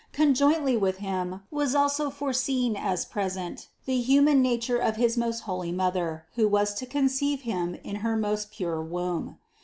Conjointly 0.13 0.75
with 0.77 0.97
Him 0.97 1.41
was 1.51 1.75
also 1.75 2.09
foreseen 2.09 2.75
as 2.75 3.05
present 3.05 3.67
the 3.85 4.01
human 4.01 4.41
nature 4.41 4.79
of 4.79 4.95
his 4.95 5.15
most 5.15 5.41
holy 5.41 5.71
Mother, 5.71 6.25
who 6.33 6.47
was 6.47 6.73
to 6.73 6.87
conceive 6.87 7.41
Him 7.41 7.75
in 7.83 7.97
her 7.97 8.17
most 8.17 8.49
pure 8.51 8.81
womb. 8.81 9.37